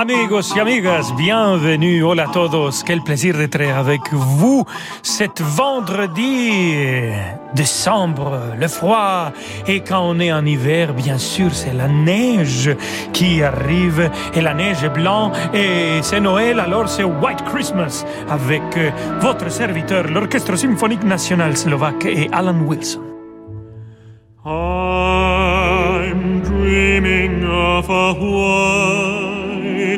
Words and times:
Amigos 0.00 0.56
y 0.56 0.60
amigas, 0.60 1.12
bienvenue, 1.14 2.02
hola 2.02 2.22
a 2.22 2.32
todos, 2.32 2.82
quel 2.86 3.02
plaisir 3.02 3.36
d'être 3.36 3.60
avec 3.60 4.00
vous 4.12 4.64
cet 5.02 5.42
vendredi 5.42 7.12
décembre, 7.54 8.54
le 8.58 8.66
froid, 8.66 9.30
et 9.68 9.80
quand 9.80 10.00
on 10.00 10.18
est 10.18 10.32
en 10.32 10.46
hiver, 10.46 10.94
bien 10.94 11.18
sûr, 11.18 11.54
c'est 11.54 11.74
la 11.74 11.86
neige 11.86 12.74
qui 13.12 13.42
arrive, 13.42 14.10
et 14.34 14.40
la 14.40 14.54
neige 14.54 14.82
est 14.82 14.88
blanc, 14.88 15.32
et 15.52 16.00
c'est 16.00 16.20
Noël, 16.20 16.60
alors 16.60 16.88
c'est 16.88 17.04
White 17.04 17.44
Christmas, 17.52 18.06
avec 18.30 18.62
euh, 18.78 18.90
votre 19.20 19.50
serviteur, 19.50 20.04
l'Orchestre 20.04 20.56
Symphonique 20.56 21.04
National 21.04 21.54
Slovaque 21.58 22.06
et 22.06 22.30
Alan 22.32 22.58
Wilson. 22.62 23.02
I'm 24.46 26.40
dreaming 26.40 27.44
of 27.44 27.90
a 27.90 28.14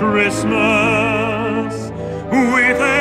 Christmas 0.00 1.90
with 2.32 2.80
every 2.80 2.99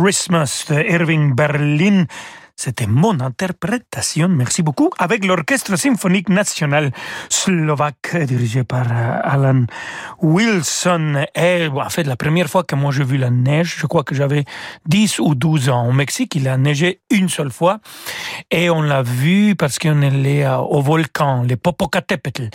Christmas 0.00 0.66
de 0.68 0.80
Irving 0.88 1.34
Berlin. 1.34 2.06
C'était 2.54 2.86
mon 2.86 3.18
interprétation, 3.18 4.28
merci 4.28 4.62
beaucoup, 4.62 4.90
avec 4.96 5.24
l'Orchestre 5.24 5.74
Symphonique 5.76 6.28
National 6.28 6.92
Slovaque 7.28 8.16
dirigé 8.26 8.62
par 8.62 8.86
euh, 8.90 9.20
Alan 9.24 9.64
Wilson. 10.22 11.24
Et 11.34 11.66
en 11.66 11.90
fait, 11.90 12.04
la 12.04 12.14
première 12.14 12.48
fois 12.48 12.62
que 12.62 12.76
moi 12.76 12.92
j'ai 12.92 13.02
vu 13.02 13.16
la 13.16 13.30
neige, 13.30 13.76
je 13.78 13.86
crois 13.86 14.04
que 14.04 14.14
j'avais 14.14 14.44
10 14.86 15.18
ou 15.18 15.34
12 15.34 15.68
ans. 15.68 15.88
Au 15.88 15.92
Mexique, 15.92 16.36
il 16.36 16.46
a 16.46 16.56
neigé 16.56 17.00
une 17.10 17.28
seule 17.28 17.50
fois 17.50 17.80
et 18.52 18.70
on 18.70 18.82
l'a 18.82 19.02
vu 19.02 19.56
parce 19.56 19.80
qu'on 19.80 20.02
est 20.02 20.06
allé 20.06 20.42
euh, 20.42 20.58
au 20.58 20.80
volcan, 20.80 21.42
le 21.42 21.56
Popocatépetl. 21.56 22.50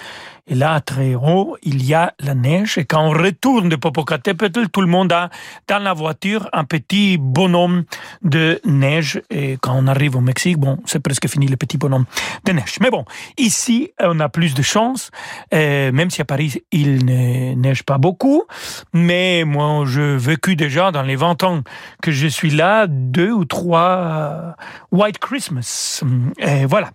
Et 0.45 0.55
là, 0.55 0.81
très 0.81 1.15
haut, 1.15 1.55
il 1.63 1.85
y 1.85 1.93
a 1.93 2.13
la 2.19 2.35
neige. 2.35 2.77
Et 2.77 2.83
quand 2.83 3.01
on 3.01 3.11
retourne 3.11 3.69
de 3.69 3.77
Popocatépetl, 3.77 4.67
tout 4.69 4.81
le 4.81 4.87
monde 4.87 5.11
a 5.13 5.29
dans 5.67 5.79
la 5.79 5.93
voiture 5.93 6.49
un 6.51 6.65
petit 6.65 7.17
bonhomme 7.17 7.85
de 8.23 8.59
neige. 8.65 9.21
Et 9.29 9.57
quand 9.61 9.73
on 9.73 9.87
arrive 9.87 10.17
au 10.17 10.21
Mexique, 10.21 10.57
bon, 10.57 10.79
c'est 10.85 10.99
presque 10.99 11.29
fini 11.29 11.47
le 11.47 11.55
petit 11.55 11.77
bonhomme 11.77 12.05
de 12.43 12.51
neige. 12.51 12.75
Mais 12.81 12.89
bon, 12.89 13.05
ici, 13.37 13.91
on 14.01 14.19
a 14.19 14.27
plus 14.27 14.53
de 14.53 14.61
chance. 14.61 15.11
Même 15.51 16.09
si 16.09 16.21
à 16.21 16.25
Paris, 16.25 16.61
il 16.71 17.05
ne 17.05 17.55
neige 17.55 17.83
pas 17.83 17.97
beaucoup. 17.97 18.43
Mais 18.91 19.43
moi, 19.45 19.85
j'ai 19.85 20.17
vécu 20.17 20.55
déjà 20.55 20.91
dans 20.91 21.03
les 21.03 21.15
20 21.15 21.43
ans 21.43 21.61
que 22.01 22.11
je 22.11 22.27
suis 22.27 22.51
là, 22.51 22.87
deux 22.87 23.31
ou 23.31 23.45
trois 23.45 23.89
euh, 23.97 24.51
White 24.91 25.19
Christmas. 25.19 26.03
Et 26.37 26.65
voilà. 26.65 26.91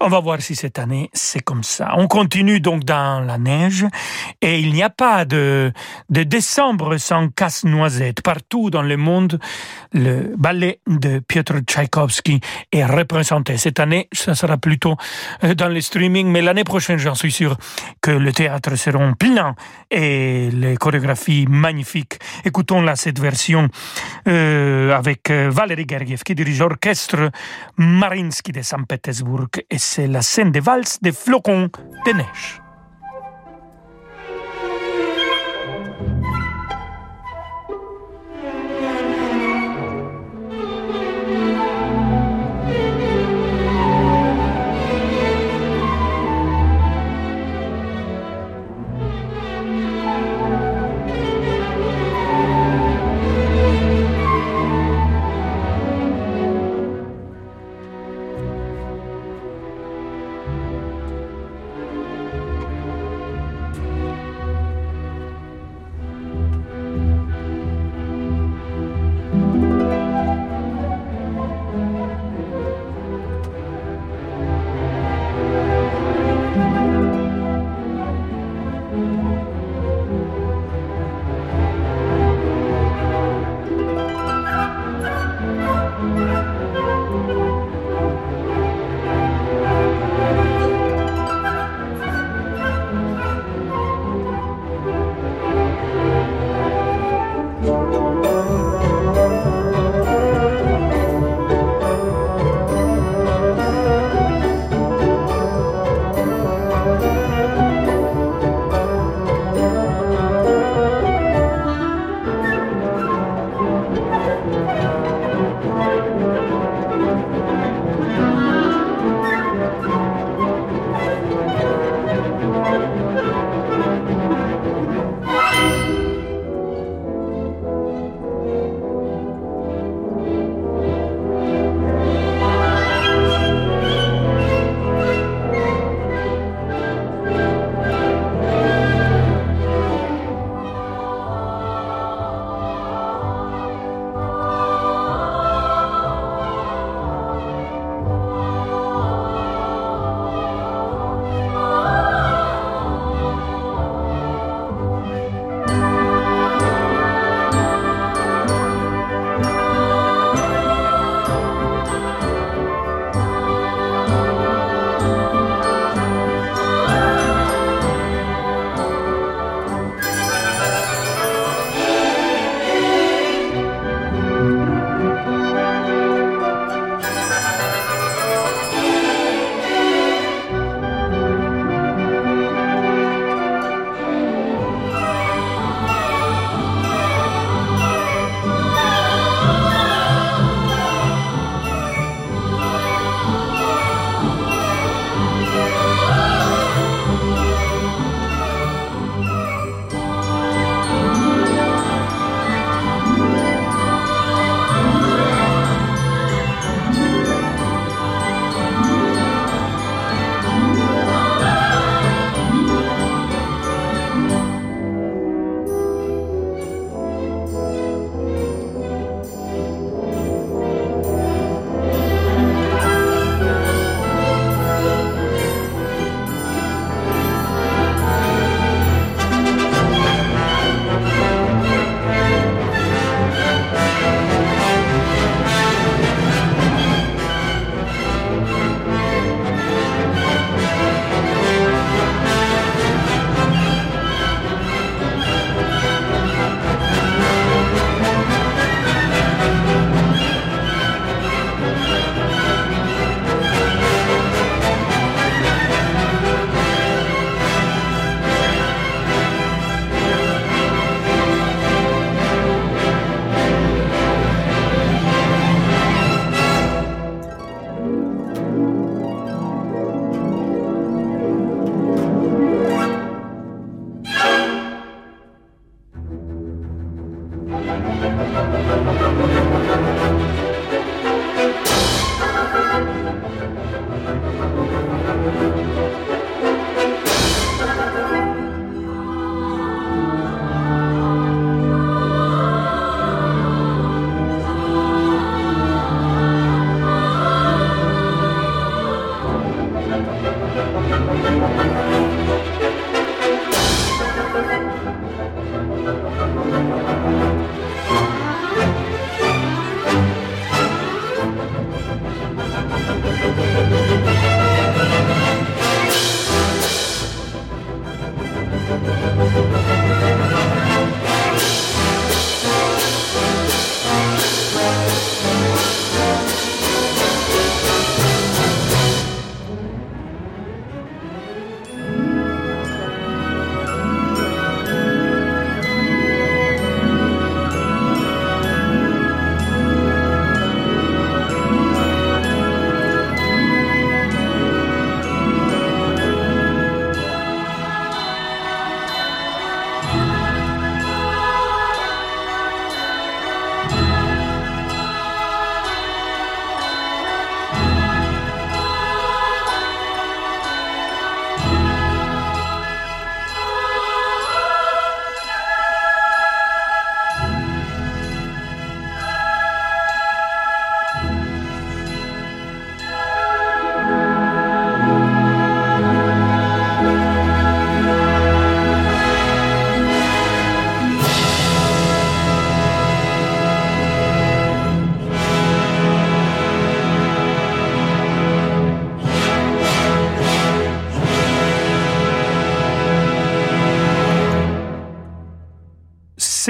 On 0.00 0.08
va 0.08 0.20
voir 0.20 0.40
si 0.40 0.56
cette 0.56 0.78
année, 0.78 1.10
c'est 1.12 1.42
comme 1.42 1.62
ça. 1.62 1.92
On 1.96 2.08
continue 2.08 2.60
donc 2.60 2.79
dans 2.84 3.20
la 3.20 3.38
neige 3.38 3.86
et 4.40 4.60
il 4.60 4.72
n'y 4.72 4.82
a 4.82 4.90
pas 4.90 5.24
de, 5.24 5.72
de 6.08 6.22
décembre 6.22 6.96
sans 6.96 7.28
casse-noisette. 7.28 8.22
Partout 8.22 8.70
dans 8.70 8.82
le 8.82 8.96
monde, 8.96 9.38
le 9.92 10.34
ballet 10.36 10.80
de 10.86 11.18
Piotr 11.18 11.60
Tchaïkovski 11.66 12.40
est 12.72 12.84
représenté. 12.84 13.56
Cette 13.56 13.80
année, 13.80 14.08
ça 14.12 14.34
sera 14.34 14.56
plutôt 14.56 14.96
euh, 15.44 15.54
dans 15.54 15.68
le 15.68 15.80
streaming, 15.80 16.28
mais 16.28 16.42
l'année 16.42 16.64
prochaine, 16.64 16.98
j'en 16.98 17.14
suis 17.14 17.32
sûr 17.32 17.56
que 18.00 18.10
le 18.10 18.32
théâtre 18.32 18.76
seront 18.76 19.14
pleins 19.14 19.54
et 19.90 20.50
les 20.52 20.76
chorégraphies 20.76 21.46
magnifiques. 21.48 22.18
Écoutons 22.44 22.82
là 22.82 22.96
cette 22.96 23.18
version 23.18 23.68
euh, 24.28 24.94
avec 24.94 25.30
euh, 25.30 25.50
Valérie 25.50 25.86
Gergiev 25.88 26.22
qui 26.22 26.34
dirige 26.34 26.60
l'orchestre 26.60 27.30
Marinsky 27.76 28.52
de 28.52 28.62
Saint-Pétersbourg 28.62 29.48
et 29.70 29.78
c'est 29.78 30.06
la 30.06 30.22
scène 30.22 30.52
des 30.52 30.60
valses 30.60 30.98
des 31.00 31.12
flocons 31.12 31.70
de 32.06 32.12
neige. 32.12 32.60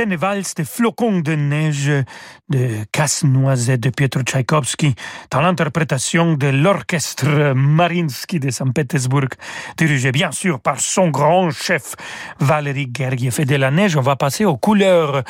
Scène 0.00 0.16
valse 0.16 0.54
des 0.54 0.64
flocons 0.64 1.20
de 1.20 1.34
neige 1.34 1.92
de 2.48 2.84
Casse-Noisette 2.90 3.80
de 3.80 3.90
Pietro 3.90 4.22
Tchaïkovski 4.22 4.94
dans 5.30 5.42
l'interprétation 5.42 6.32
de 6.32 6.46
l'orchestre 6.46 7.52
Marinsky 7.52 8.40
de 8.40 8.48
Saint-Pétersbourg, 8.48 9.28
dirigé 9.76 10.10
bien 10.10 10.32
sûr 10.32 10.58
par 10.58 10.80
son 10.80 11.10
grand 11.10 11.50
chef 11.50 11.96
Valérie 12.38 12.90
Gergiev. 12.96 13.40
Et 13.40 13.44
de 13.44 13.56
la 13.56 13.70
neige, 13.70 13.94
on 13.94 14.00
va 14.00 14.16
passer 14.16 14.46
aux 14.46 14.56
couleurs 14.56 15.22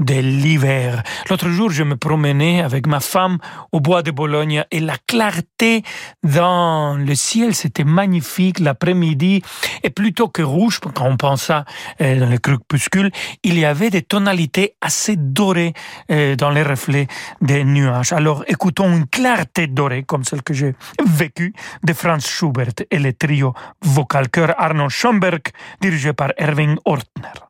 de 0.00 0.14
l'hiver. 0.14 1.04
L'autre 1.30 1.50
jour, 1.50 1.70
je 1.70 1.84
me 1.84 1.96
promenais 1.96 2.60
avec 2.60 2.88
ma 2.88 2.98
femme 2.98 3.38
au 3.70 3.78
bois 3.78 4.02
de 4.02 4.10
Bologne 4.10 4.64
et 4.72 4.80
la 4.80 4.96
clarté 5.06 5.84
dans 6.24 6.96
le 6.96 7.14
ciel, 7.14 7.54
c'était 7.54 7.84
magnifique 7.84 8.58
l'après-midi. 8.58 9.42
Et 9.84 9.90
plutôt 9.90 10.26
que 10.26 10.42
rouge, 10.42 10.80
quand 10.80 11.06
on 11.06 11.16
pensa 11.16 11.64
euh, 12.00 12.18
dans 12.18 12.28
le 12.28 12.38
crépuscule, 12.38 13.12
il 13.44 13.58
y 13.58 13.64
avait 13.64 13.90
des 13.90 14.02
tonalités 14.08 14.74
assez 14.80 15.16
dorées 15.16 15.74
euh, 16.10 16.36
dans 16.36 16.50
les 16.50 16.62
reflets 16.62 17.06
des 17.40 17.64
nuages. 17.64 18.12
Alors 18.12 18.44
écoutons 18.46 18.92
une 18.92 19.06
clarté 19.06 19.66
dorée 19.66 20.04
comme 20.04 20.24
celle 20.24 20.42
que 20.42 20.54
j'ai 20.54 20.74
vécue 21.06 21.52
de 21.84 21.92
Franz 21.92 22.26
Schubert 22.26 22.72
et 22.90 22.98
le 22.98 23.12
trio 23.12 23.54
vocal 23.82 24.28
chœur 24.28 24.54
Arnold 24.58 24.90
Schomberg 24.90 25.42
dirigé 25.80 26.12
par 26.12 26.32
Erwin 26.38 26.76
Ortner. 26.84 27.47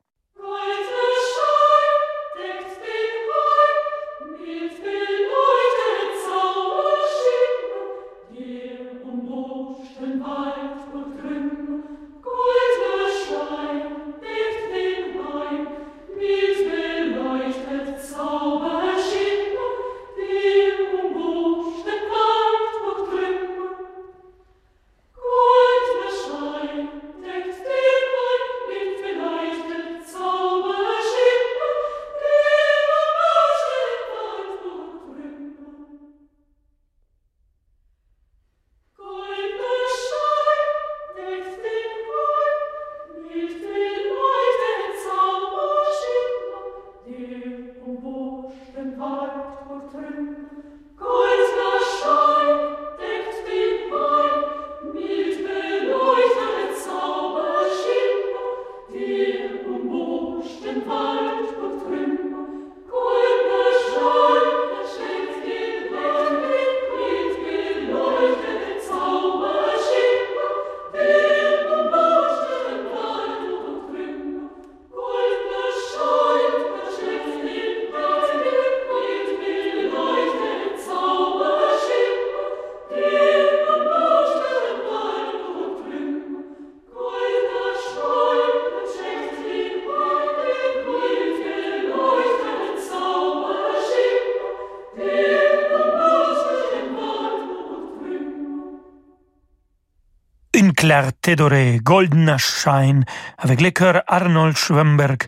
Clarté 100.79 101.35
dorée, 101.35 101.81
Golden 101.83 102.37
Shine, 102.37 103.03
avec 103.37 103.59
les 103.59 103.73
chœurs 103.73 104.01
Arnold 104.07 104.55
Schwemberg 104.55 105.23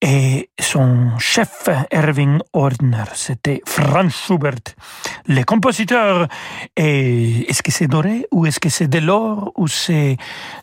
et 0.00 0.48
son 0.60 1.18
chef 1.18 1.68
Erwin 1.92 2.38
Ordner. 2.52 3.02
C'était 3.14 3.62
Franz 3.66 4.14
Schubert, 4.14 4.76
le 5.26 5.42
compositeur. 5.42 6.28
Et 6.76 7.50
est-ce 7.50 7.64
que 7.64 7.72
c'est 7.72 7.88
doré 7.88 8.26
ou 8.30 8.46
est-ce 8.46 8.60
que 8.60 8.68
c'est 8.68 8.86
de 8.86 9.00
l'or 9.00 9.50
ou 9.56 9.66
c'est 9.66 10.18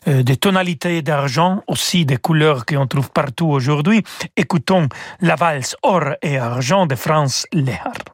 euh, 0.08 0.22
des 0.22 0.38
tonalités 0.38 1.02
d'argent, 1.02 1.62
aussi 1.66 2.06
des 2.06 2.16
couleurs 2.16 2.64
qu'on 2.64 2.86
trouve 2.86 3.10
partout 3.10 3.48
aujourd'hui? 3.48 4.02
Écoutons 4.38 4.88
la 5.20 5.34
valse 5.34 5.76
or 5.82 6.14
et 6.22 6.38
argent 6.38 6.86
de 6.86 6.94
Franz 6.94 7.46
Lehár. 7.52 8.13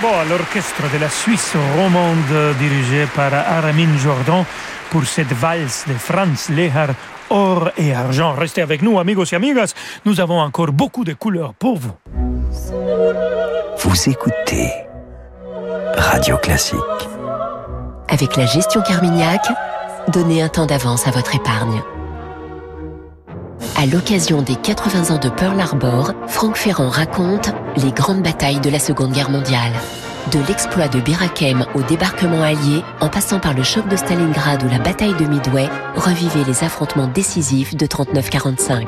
Bravo 0.00 0.12
à 0.12 0.24
l'orchestre 0.24 0.90
de 0.92 0.98
la 0.98 1.08
Suisse 1.08 1.54
romande 1.76 2.56
dirigé 2.58 3.06
par 3.14 3.32
Aramin 3.32 3.96
Jordan 3.96 4.44
pour 4.90 5.04
cette 5.04 5.32
valse 5.32 5.84
de 5.86 5.94
Franz 5.94 6.52
Lehar 6.52 6.88
or 7.30 7.70
et 7.78 7.94
argent. 7.94 8.32
Restez 8.32 8.60
avec 8.60 8.82
nous, 8.82 8.98
amigos 8.98 9.26
et 9.32 9.36
amigas. 9.36 9.72
Nous 10.04 10.18
avons 10.18 10.40
encore 10.40 10.72
beaucoup 10.72 11.04
de 11.04 11.12
couleurs 11.12 11.54
pour 11.54 11.78
vous. 11.78 11.92
Vous 13.78 14.10
écoutez 14.10 14.72
Radio 15.96 16.38
Classique. 16.38 16.80
Avec 18.08 18.36
la 18.36 18.46
gestion 18.46 18.82
Carmignac, 18.82 19.46
donnez 20.08 20.42
un 20.42 20.48
temps 20.48 20.66
d'avance 20.66 21.06
à 21.06 21.12
votre 21.12 21.36
épargne. 21.36 21.84
À 23.76 23.86
l'occasion 23.86 24.40
des 24.40 24.54
80 24.54 25.14
ans 25.14 25.18
de 25.18 25.28
Pearl 25.28 25.60
Harbor, 25.60 26.12
Franck 26.28 26.56
Ferrand 26.56 26.88
raconte 26.88 27.50
les 27.76 27.90
grandes 27.90 28.22
batailles 28.22 28.60
de 28.60 28.70
la 28.70 28.78
Seconde 28.78 29.10
Guerre 29.10 29.30
mondiale. 29.30 29.72
De 30.32 30.38
l'exploit 30.46 30.86
de 30.86 31.00
Birakem 31.00 31.66
au 31.74 31.82
débarquement 31.82 32.42
allié, 32.42 32.82
en 33.00 33.08
passant 33.08 33.40
par 33.40 33.52
le 33.52 33.64
choc 33.64 33.88
de 33.88 33.96
Stalingrad 33.96 34.62
ou 34.62 34.68
la 34.68 34.78
bataille 34.78 35.14
de 35.14 35.24
Midway, 35.24 35.68
revivez 35.96 36.44
les 36.44 36.62
affrontements 36.62 37.08
décisifs 37.08 37.76
de 37.76 37.84
39-45. 37.86 38.86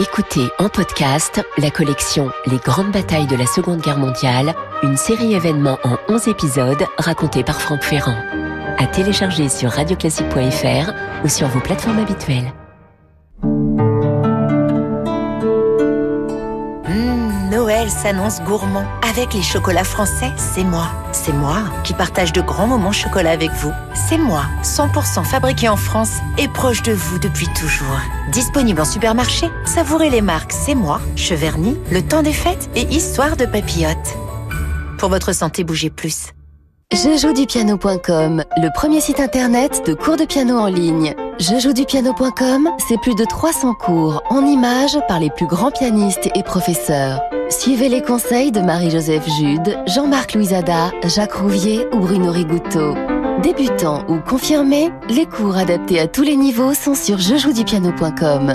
Écoutez 0.00 0.48
en 0.58 0.68
podcast 0.68 1.40
la 1.56 1.70
collection 1.70 2.30
Les 2.46 2.58
grandes 2.58 2.90
batailles 2.90 3.28
de 3.28 3.36
la 3.36 3.46
Seconde 3.46 3.80
Guerre 3.80 3.98
mondiale, 3.98 4.52
une 4.82 4.96
série 4.96 5.34
événements 5.34 5.78
en 5.84 5.96
11 6.12 6.26
épisodes 6.28 6.84
racontés 6.98 7.44
par 7.44 7.60
Franck 7.60 7.82
Ferrand. 7.82 8.18
À 8.78 8.86
télécharger 8.86 9.48
sur 9.48 9.70
radioclassique.fr 9.70 10.92
ou 11.24 11.28
sur 11.28 11.46
vos 11.48 11.60
plateformes 11.60 12.00
habituelles. 12.00 12.52
Noël 17.78 17.90
s'annonce 17.90 18.40
gourmand. 18.40 18.84
Avec 19.08 19.34
les 19.34 19.42
chocolats 19.42 19.84
français, 19.84 20.32
c'est 20.36 20.64
moi. 20.64 20.88
C'est 21.12 21.32
moi 21.32 21.62
qui 21.84 21.94
partage 21.94 22.32
de 22.32 22.40
grands 22.40 22.66
moments 22.66 22.90
chocolat 22.90 23.30
avec 23.30 23.50
vous. 23.52 23.70
C'est 23.94 24.18
moi, 24.18 24.42
100% 24.64 25.22
fabriqué 25.22 25.68
en 25.68 25.76
France 25.76 26.14
et 26.38 26.48
proche 26.48 26.82
de 26.82 26.92
vous 26.92 27.20
depuis 27.20 27.46
toujours. 27.48 28.00
Disponible 28.32 28.80
en 28.80 28.84
supermarché, 28.84 29.48
savourez 29.64 30.10
les 30.10 30.22
marques 30.22 30.52
C'est 30.52 30.74
moi, 30.74 31.00
Cheverny, 31.14 31.76
Le 31.92 32.02
Temps 32.02 32.22
des 32.22 32.32
Fêtes 32.32 32.68
et 32.74 32.82
Histoire 32.82 33.36
de 33.36 33.46
Papillote. 33.46 34.16
Pour 34.98 35.08
votre 35.08 35.32
santé, 35.32 35.62
bougez 35.62 35.90
plus. 35.90 36.32
Jejoudupiano.com, 36.92 38.42
le 38.56 38.74
premier 38.74 39.00
site 39.00 39.20
internet 39.20 39.86
de 39.86 39.94
cours 39.94 40.16
de 40.16 40.24
piano 40.24 40.58
en 40.58 40.66
ligne. 40.66 41.14
Jejoudupiano.com, 41.38 42.70
c'est 42.88 43.00
plus 43.00 43.14
de 43.14 43.24
300 43.24 43.74
cours 43.74 44.22
en 44.30 44.44
images 44.44 44.98
par 45.06 45.20
les 45.20 45.30
plus 45.30 45.46
grands 45.46 45.70
pianistes 45.70 46.28
et 46.34 46.42
professeurs. 46.42 47.20
Suivez 47.50 47.88
les 47.88 48.02
conseils 48.02 48.52
de 48.52 48.60
Marie-Joseph 48.60 49.26
Jude, 49.38 49.78
Jean-Marc 49.86 50.34
Louisada, 50.34 50.90
Jacques 51.04 51.32
Rouvier 51.32 51.86
ou 51.92 52.00
Bruno 52.00 52.30
Rigouteau. 52.30 52.94
Débutants 53.42 54.04
ou 54.06 54.18
confirmés, 54.18 54.90
les 55.08 55.24
cours 55.24 55.56
adaptés 55.56 55.98
à 55.98 56.06
tous 56.08 56.22
les 56.22 56.36
niveaux 56.36 56.74
sont 56.74 56.94
sur 56.94 57.16
jejoudupiano.com. 57.16 58.54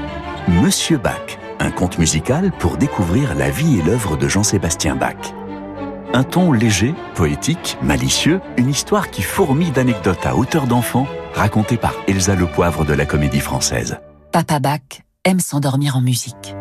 Monsieur 0.47 0.97
Bach, 0.97 1.37
un 1.59 1.69
conte 1.69 1.99
musical 1.99 2.51
pour 2.51 2.77
découvrir 2.77 3.35
la 3.35 3.51
vie 3.51 3.77
et 3.77 3.83
l'œuvre 3.83 4.17
de 4.17 4.27
Jean-Sébastien 4.27 4.95
Bach. 4.95 5.35
Un 6.13 6.23
ton 6.23 6.51
léger, 6.51 6.95
poétique, 7.13 7.77
malicieux, 7.83 8.41
une 8.57 8.69
histoire 8.69 9.11
qui 9.11 9.21
fourmille 9.21 9.71
d'anecdotes 9.71 10.25
à 10.25 10.35
hauteur 10.35 10.65
d'enfant, 10.65 11.05
racontée 11.35 11.77
par 11.77 11.93
Elsa 12.07 12.33
Le 12.33 12.47
Poivre 12.47 12.85
de 12.85 12.93
la 12.93 13.05
Comédie 13.05 13.39
Française. 13.39 13.99
Papa 14.31 14.59
Bach 14.59 15.03
aime 15.25 15.39
s'endormir 15.39 15.95
en 15.95 16.01
musique. 16.01 16.55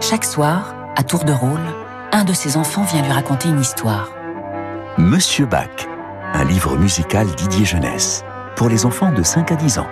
Chaque 0.00 0.24
soir, 0.24 0.76
à 0.94 1.02
tour 1.02 1.24
de 1.24 1.32
rôle, 1.32 1.60
un 2.12 2.22
de 2.22 2.32
ses 2.32 2.56
enfants 2.56 2.84
vient 2.84 3.02
lui 3.02 3.12
raconter 3.12 3.48
une 3.48 3.60
histoire. 3.60 4.10
Monsieur 4.98 5.46
Bach, 5.46 5.88
un 6.32 6.44
livre 6.44 6.76
musical 6.76 7.26
Didier 7.34 7.64
Jeunesse, 7.64 8.24
pour 8.54 8.68
les 8.68 8.86
enfants 8.86 9.12
de 9.12 9.22
5 9.24 9.50
à 9.50 9.56
10 9.56 9.80
ans. 9.80 9.88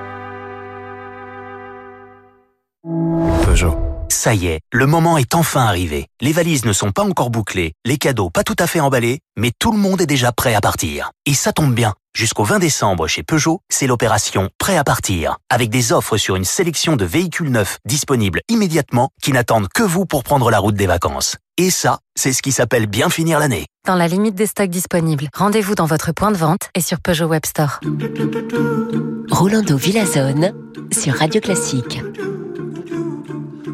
Peugeot. 3.55 3.77
Ça 4.09 4.35
y 4.35 4.49
est, 4.49 4.59
le 4.73 4.85
moment 4.87 5.17
est 5.17 5.33
enfin 5.37 5.61
arrivé. 5.61 6.09
Les 6.21 6.33
valises 6.33 6.65
ne 6.65 6.73
sont 6.73 6.91
pas 6.91 7.05
encore 7.05 7.31
bouclées, 7.31 7.73
les 7.85 7.99
cadeaux 7.99 8.29
pas 8.29 8.43
tout 8.43 8.57
à 8.59 8.67
fait 8.67 8.81
emballés, 8.81 9.21
mais 9.37 9.53
tout 9.57 9.71
le 9.71 9.79
monde 9.79 10.01
est 10.01 10.07
déjà 10.07 10.33
prêt 10.33 10.57
à 10.57 10.61
partir. 10.61 11.13
Et 11.25 11.35
ça 11.35 11.53
tombe 11.53 11.73
bien. 11.73 11.95
Jusqu'au 12.17 12.43
20 12.43 12.59
décembre 12.59 13.07
chez 13.07 13.23
Peugeot, 13.23 13.61
c'est 13.69 13.87
l'opération 13.87 14.51
Prêt 14.59 14.77
à 14.77 14.83
partir, 14.83 15.37
avec 15.51 15.71
des 15.71 15.93
offres 15.93 16.17
sur 16.17 16.35
une 16.35 16.45
sélection 16.45 16.97
de 16.97 17.05
véhicules 17.05 17.53
neufs 17.53 17.79
disponibles 17.85 18.41
immédiatement 18.49 19.11
qui 19.23 19.31
n'attendent 19.31 19.69
que 19.73 19.85
vous 19.85 20.05
pour 20.05 20.25
prendre 20.25 20.51
la 20.51 20.59
route 20.59 20.75
des 20.75 20.89
vacances. 20.89 21.37
Et 21.57 21.71
ça, 21.71 22.01
c'est 22.17 22.33
ce 22.33 22.43
qui 22.43 22.51
s'appelle 22.51 22.89
bien 22.89 23.09
finir 23.09 23.39
l'année. 23.39 23.67
Dans 23.87 23.95
la 23.95 24.09
limite 24.09 24.35
des 24.35 24.49
stocks 24.49 24.69
disponibles, 24.69 25.29
rendez-vous 25.33 25.77
dans 25.77 25.87
votre 25.87 26.11
point 26.11 26.33
de 26.33 26.37
vente 26.37 26.71
et 26.75 26.81
sur 26.81 26.99
Peugeot 26.99 27.29
Web 27.29 27.47
Store. 27.47 27.79
Rolando 29.31 29.77
Villazone 29.77 30.55
sur 30.91 31.15
Radio 31.15 31.41
Classique. 31.41 32.01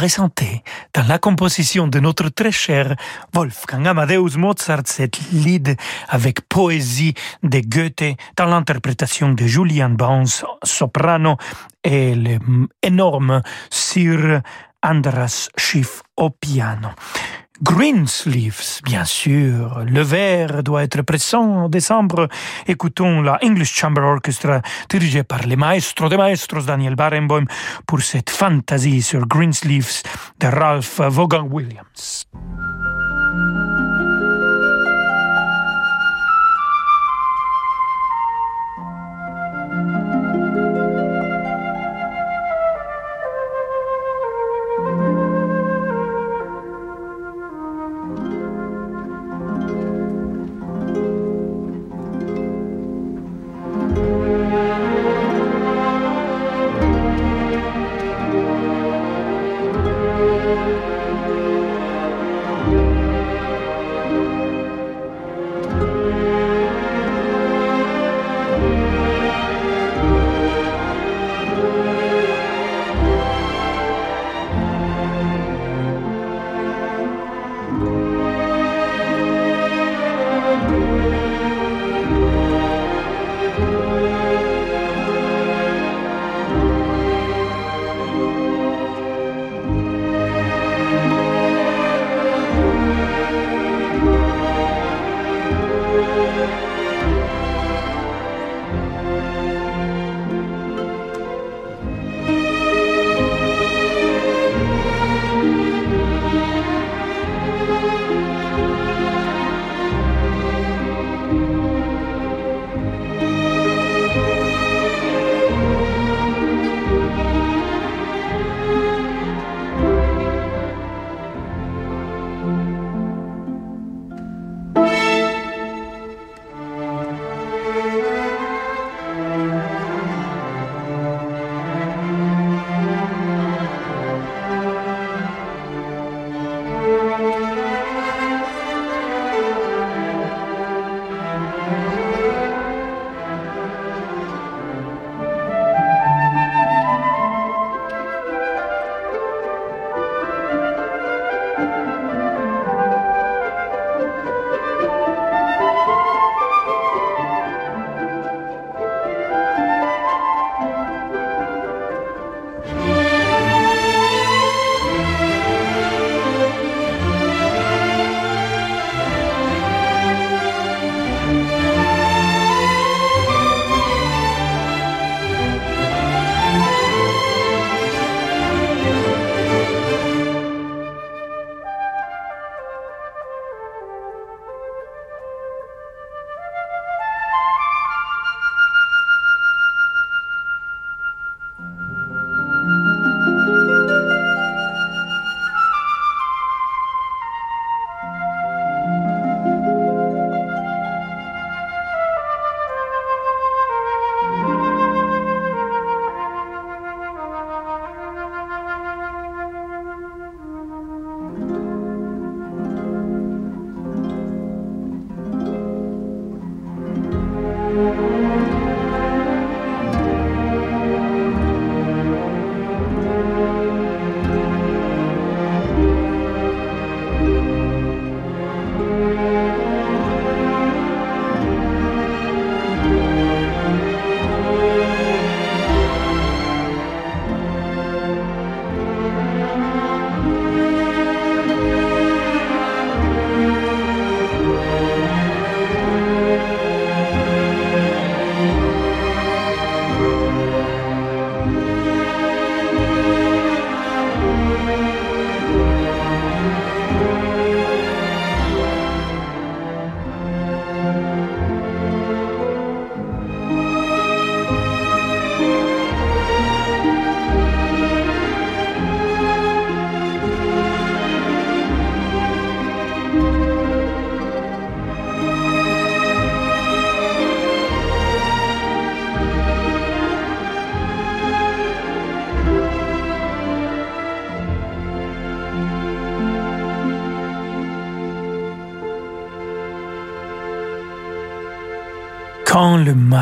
présentée 0.00 0.62
dans 0.94 1.06
la 1.06 1.18
composition 1.18 1.86
de 1.86 2.00
notre 2.00 2.30
très 2.30 2.52
cher 2.52 2.96
Wolfgang 3.34 3.86
Amadeus 3.86 4.38
Mozart, 4.38 4.84
cette 4.86 5.20
Lied 5.30 5.76
avec 6.08 6.40
poésie 6.48 7.12
de 7.42 7.60
Goethe 7.60 8.16
dans 8.34 8.46
l'interprétation 8.46 9.28
de 9.34 9.46
Julian 9.46 9.90
Barnes, 9.90 10.46
soprano, 10.62 11.36
et 11.84 12.14
l'énorme 12.14 13.42
Sir 13.68 14.40
Andras 14.82 15.50
Schiff 15.58 16.00
au 16.16 16.30
piano. 16.30 16.88
Greensleeves, 17.62 18.80
bien 18.84 19.04
sûr. 19.04 19.84
Le 19.84 20.00
vert 20.00 20.62
doit 20.62 20.82
être 20.82 21.02
présent 21.02 21.64
en 21.64 21.68
décembre. 21.68 22.28
Écoutons 22.66 23.20
la 23.20 23.38
English 23.42 23.74
Chamber 23.74 24.02
Orchestra 24.02 24.62
dirigée 24.88 25.24
par 25.24 25.46
le 25.46 25.56
maestro 25.56 26.08
de 26.08 26.16
maestros 26.16 26.64
Daniel 26.64 26.96
Barenboim 26.96 27.44
pour 27.86 28.00
cette 28.00 28.30
fantaisie 28.30 29.02
sur 29.02 29.26
Greensleeves 29.26 30.02
de 30.38 30.46
Ralph 30.46 31.00
Vaughan 31.00 31.46
Williams. 31.50 32.26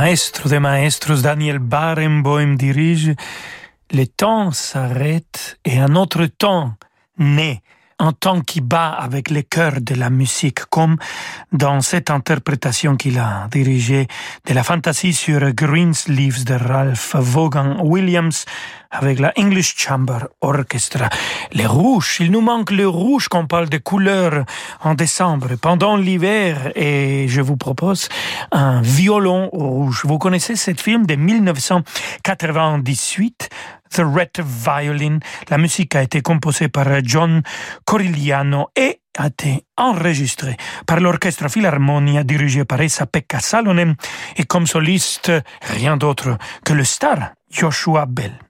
Maestro 0.09 0.49
des 0.49 0.59
maestros 0.59 1.21
Daniel 1.21 1.59
Barenboim 1.59 2.57
dirige, 2.57 3.13
le 3.93 4.07
temps 4.07 4.53
s'arrête 4.53 5.59
et 5.67 5.79
un 5.79 5.97
autre 5.97 6.25
temps 6.25 6.73
naît 7.19 7.61
un 7.99 8.13
temps 8.13 8.41
qui 8.41 8.61
bat 8.61 8.91
avec 8.91 9.31
les 9.31 9.43
cœurs 9.43 9.81
de 9.81 9.95
la 9.95 10.11
musique, 10.11 10.65
comme 10.67 10.97
dans 11.53 11.81
cette 11.81 12.11
interprétation 12.11 12.97
qu'il 12.97 13.19
a 13.19 13.49
dirigée 13.51 14.07
de 14.47 14.55
la 14.55 14.63
fantasy 14.63 15.13
sur 15.13 15.41
Greensleeves 15.53 16.45
de 16.45 16.55
Ralph 16.55 17.17
Vaughan 17.17 17.79
Williams 17.83 18.45
avec 18.91 19.19
la 19.19 19.35
English 19.37 19.75
Chamber 19.77 20.29
Orchestra. 20.41 21.11
Les 21.53 21.67
rouges, 21.67 22.17
il 22.21 22.31
nous 22.31 22.41
manque 22.41 22.71
le 22.71 22.89
rouge 22.89 23.29
quand 23.29 23.41
on 23.41 23.47
parle 23.47 23.69
de 23.69 23.77
couleurs 23.79 24.45
en 24.81 24.95
décembre, 24.95 25.57
pendant 25.57 25.97
l'hiver, 25.97 26.73
et 26.75 27.27
je 27.29 27.43
vous 27.43 27.57
propose 27.57 28.09
un 28.51 28.81
violon 28.81 29.51
rouge. 29.51 30.03
Vous 30.05 30.19
connaissez 30.19 30.57
cette 30.57 30.81
film 30.81 31.05
de 31.07 31.17
1998 31.17 33.51
The 33.91 34.03
Red 34.05 34.41
Violin. 34.41 35.19
La 35.49 35.59
musique 35.59 35.95
a 35.95 36.03
été 36.03 36.21
composée 36.21 36.69
par 36.69 36.87
John 37.03 37.43
Corigliano 37.85 38.69
et 38.77 39.01
a 39.19 39.27
été 39.27 39.65
enregistrée 39.77 40.57
par 40.87 41.01
l'Orchestre 41.01 41.49
Philharmonia 41.49 42.25
dirigé 42.25 42.65
par 42.65 42.81
Esa-Pekka 42.81 43.41
Salonen 43.41 43.97
et 44.37 44.45
comme 44.45 44.67
soliste 44.67 45.33
rien 45.63 45.97
d'autre 45.97 46.39
que 46.65 46.73
le 46.73 46.85
star 46.85 47.33
Joshua 47.51 48.07
Bell. 48.07 48.48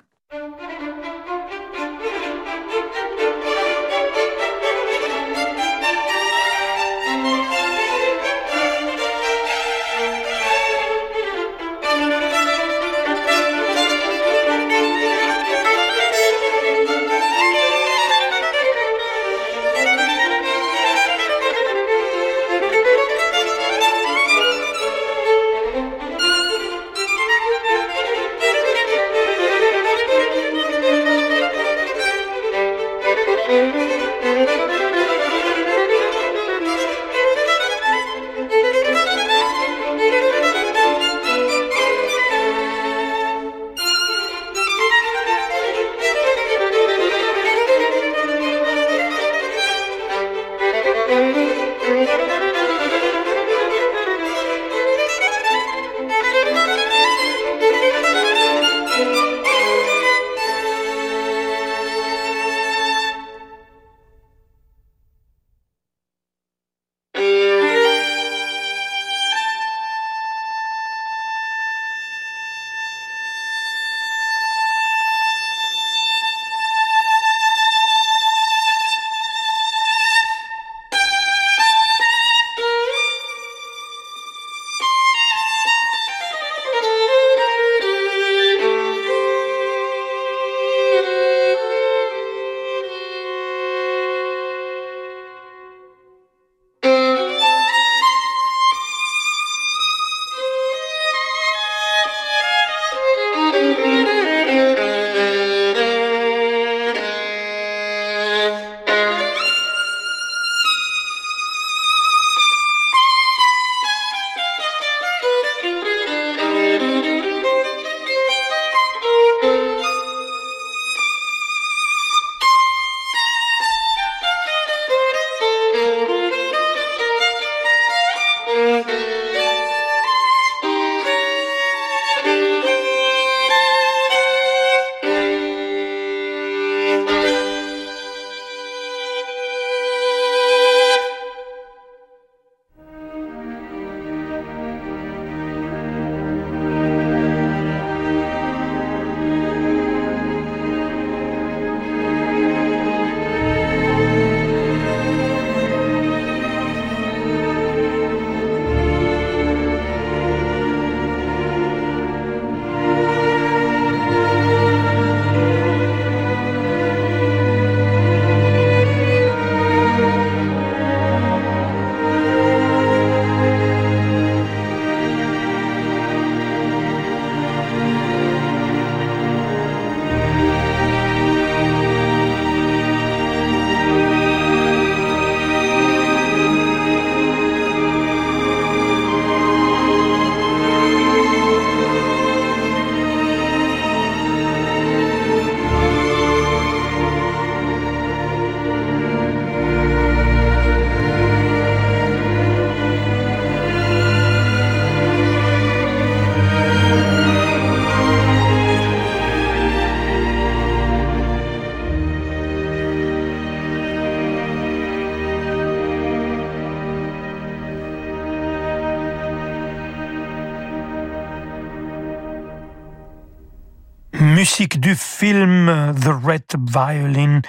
Du 224.67 224.97
film 224.97 225.95
The 225.95 226.11
Red 226.25 226.57
Violin, 226.59 227.43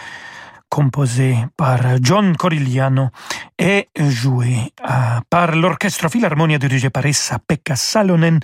composé 0.70 1.36
par 1.57 1.80
John 2.01 2.36
Corigliano 2.38 3.10
est 3.60 3.89
joué 3.97 4.55
euh, 4.89 5.20
par 5.30 5.53
l'Orchestre 5.55 6.10
Philharmonia 6.10 6.57
dirigé 6.57 6.89
par 6.89 7.05
Essa-Pekka 7.05 7.76
Salonen 7.76 8.39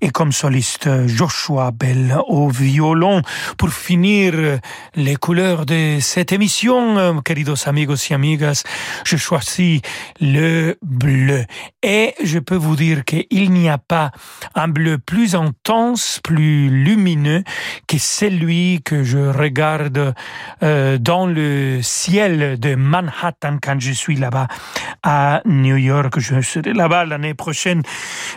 et 0.00 0.10
comme 0.10 0.32
soliste 0.32 0.88
Joshua 1.06 1.70
Bell 1.70 2.16
au 2.26 2.48
violon. 2.48 3.20
Pour 3.58 3.68
finir 3.68 4.58
les 4.94 5.16
couleurs 5.16 5.66
de 5.66 5.98
cette 6.00 6.32
émission, 6.32 6.96
euh, 6.96 7.20
queridos 7.20 7.68
amigos 7.68 8.08
y 8.10 8.14
amigas, 8.14 8.62
je 9.04 9.16
choisis 9.16 9.82
le 10.20 10.78
bleu. 10.82 11.44
Et 11.82 12.14
je 12.24 12.38
peux 12.38 12.56
vous 12.56 12.76
dire 12.76 13.04
qu'il 13.04 13.52
n'y 13.52 13.68
a 13.68 13.78
pas 13.78 14.10
un 14.54 14.68
bleu 14.68 14.96
plus 14.98 15.34
intense, 15.34 16.18
plus 16.24 16.70
lumineux 16.70 17.44
que 17.86 17.98
celui 17.98 18.80
que 18.82 19.04
je 19.04 19.18
regarde 19.18 20.14
euh, 20.62 20.96
dans 20.98 21.26
le 21.26 21.80
ciel 21.82 22.58
de 22.58 22.74
Manhattan 22.74 23.58
quand 23.62 23.78
je 23.80 23.92
suis 23.92 24.16
là-bas 24.16 24.45
à 25.02 25.42
New 25.44 25.76
York. 25.76 26.18
Je 26.18 26.40
serai 26.40 26.72
là-bas 26.72 27.04
l'année 27.04 27.34
prochaine 27.34 27.82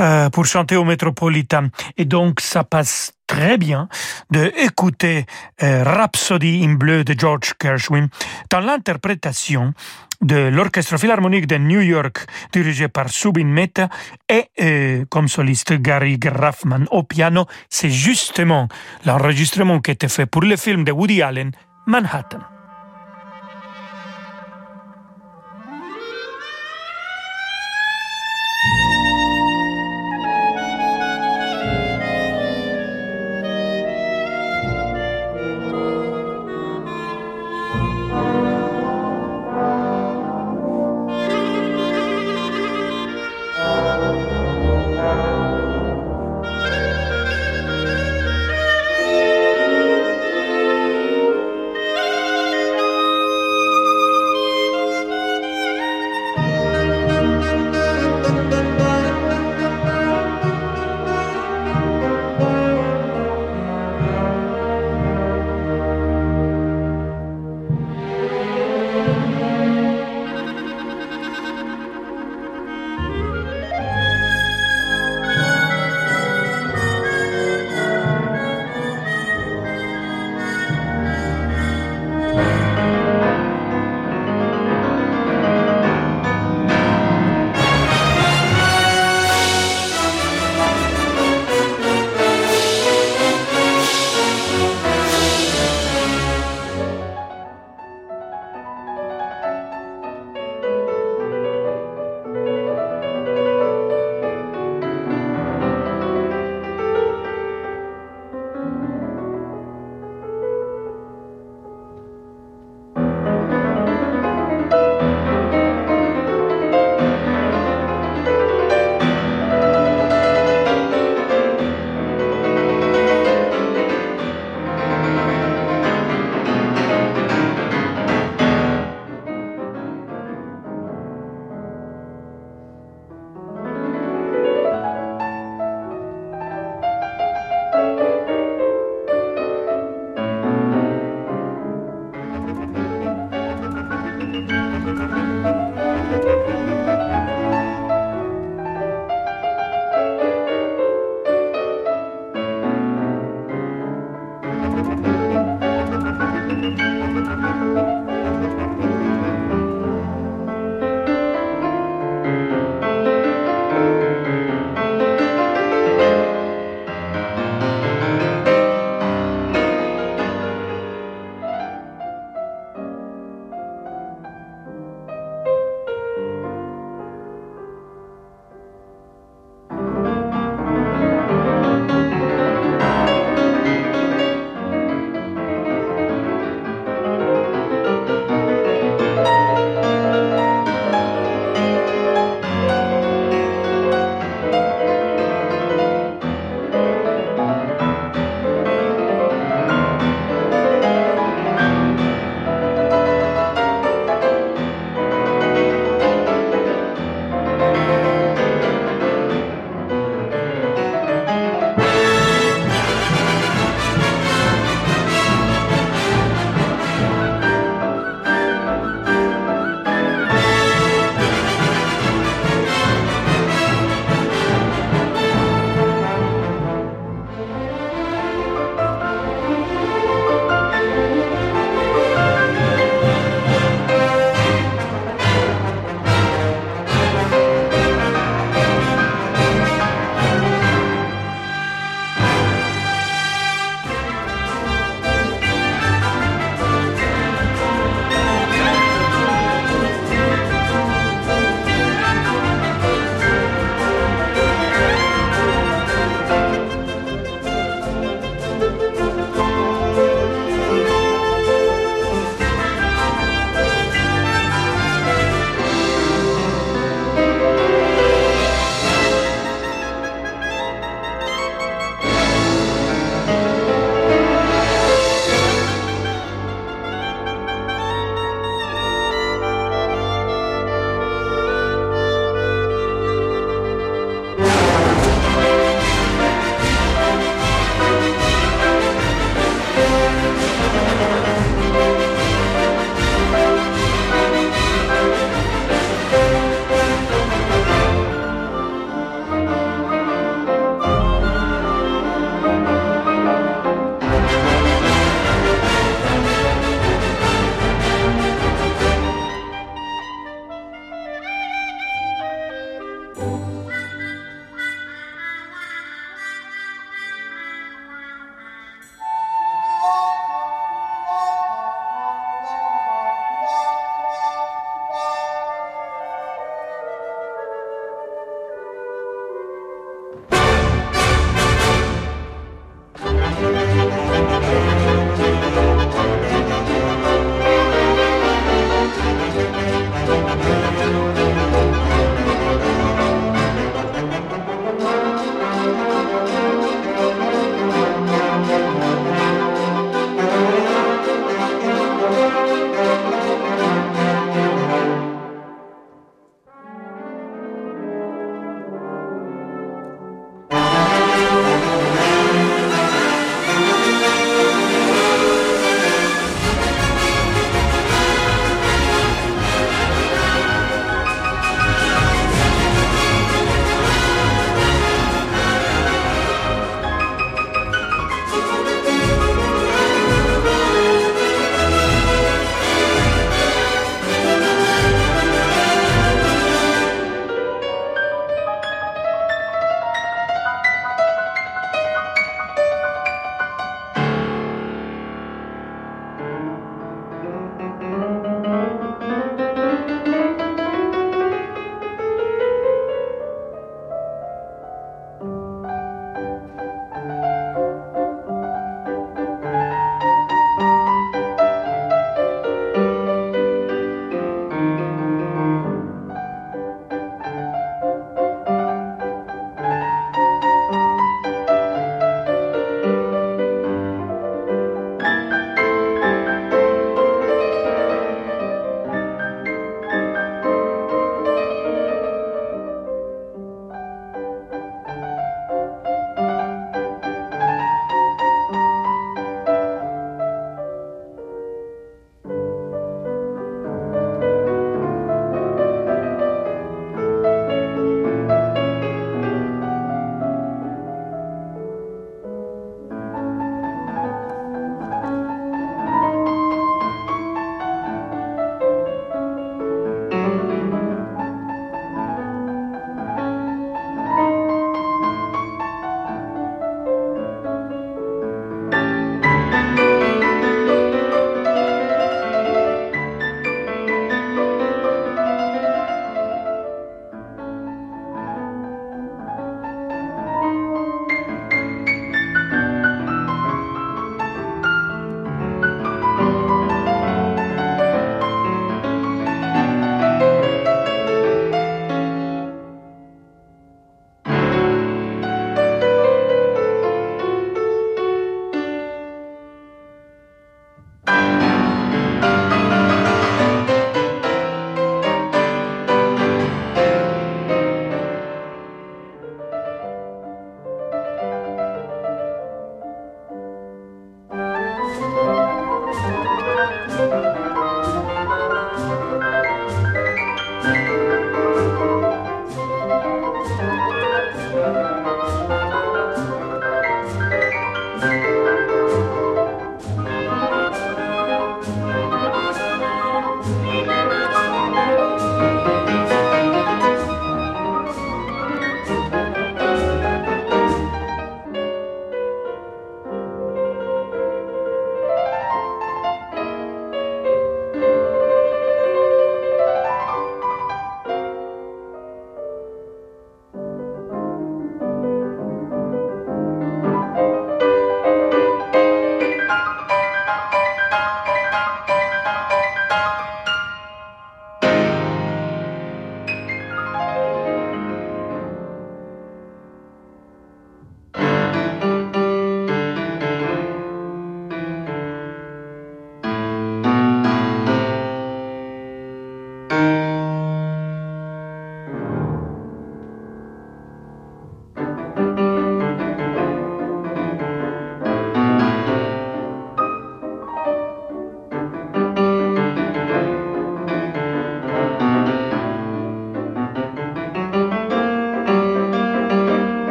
euh, 0.00 0.30
pour 0.30 0.46
chanter 0.46 0.76
au 0.76 0.84
Metropolitan. 0.84 1.68
Et 1.96 2.04
donc, 2.04 2.40
ça 2.40 2.64
passe 2.64 3.12
très 3.26 3.56
bien 3.56 3.88
de 4.30 4.52
écouter 4.62 5.26
euh, 5.62 5.84
Rhapsody 5.84 6.64
in 6.64 6.74
bleu 6.74 7.04
de 7.04 7.18
George 7.18 7.54
Gershwin 7.60 8.08
dans 8.50 8.60
l'interprétation 8.60 9.72
de 10.20 10.48
l'Orchestre 10.48 10.98
Philharmonique 10.98 11.46
de 11.46 11.56
New 11.56 11.80
York 11.80 12.26
dirigé 12.52 12.88
par 12.88 13.08
Subin 13.08 13.44
Mehta 13.44 13.88
et 14.28 14.50
euh, 14.60 15.04
comme 15.10 15.28
soliste 15.28 15.74
Gary 15.74 16.18
Graffman 16.18 16.84
au 16.90 17.02
piano. 17.02 17.46
C'est 17.68 17.90
justement 17.90 18.68
l'enregistrement 19.04 19.80
qui 19.80 19.90
était 19.90 20.08
fait 20.08 20.26
pour 20.26 20.42
le 20.42 20.56
film 20.56 20.84
de 20.84 20.92
Woody 20.92 21.22
Allen, 21.22 21.50
Manhattan. 21.86 22.40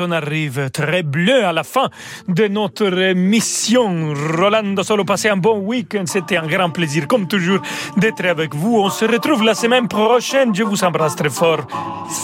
on 0.00 0.10
arrive 0.10 0.70
très 0.70 1.02
bleu 1.02 1.44
à 1.44 1.52
la 1.52 1.64
fin 1.64 1.88
de 2.28 2.48
notre 2.48 3.12
mission. 3.14 4.14
Rolando 4.36 4.82
Solo, 4.82 5.04
passez 5.04 5.28
un 5.28 5.36
bon 5.36 5.58
week-end. 5.58 6.04
C'était 6.06 6.36
un 6.36 6.46
grand 6.46 6.70
plaisir, 6.70 7.06
comme 7.06 7.26
toujours, 7.26 7.60
d'être 7.96 8.24
avec 8.24 8.54
vous. 8.54 8.78
On 8.78 8.90
se 8.90 9.04
retrouve 9.04 9.44
la 9.44 9.54
semaine 9.54 9.88
prochaine. 9.88 10.54
Je 10.54 10.62
vous 10.62 10.82
embrasse 10.84 11.16
très 11.16 11.30
fort. 11.30 11.66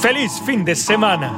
Feliz 0.00 0.40
fin 0.46 0.62
de 0.62 0.74
semaine. 0.74 1.30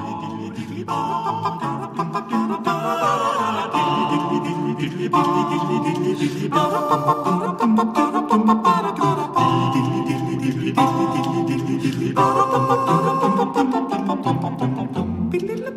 Bye. 15.39 15.77